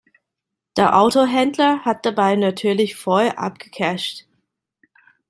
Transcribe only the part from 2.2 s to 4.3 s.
natürlich voll abgecasht.